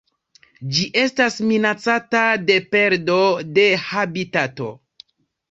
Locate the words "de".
2.47-2.57, 3.59-3.69